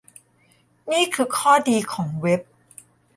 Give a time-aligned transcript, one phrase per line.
[0.91, 2.41] นี่คือข้อดีของเว็บ